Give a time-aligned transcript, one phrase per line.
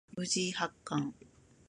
[0.15, 1.13] 藤井八冠